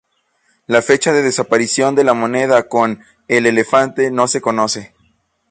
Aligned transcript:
La 0.65 0.81
fecha 0.81 1.13
de 1.13 1.21
desaparición 1.21 1.93
de 1.93 2.03
la 2.03 2.15
moneda 2.15 2.67
con 2.67 3.03
"el 3.27 3.45
Elefante" 3.45 4.09
no 4.09 4.27
se 4.27 4.41
conoce. 4.41 4.95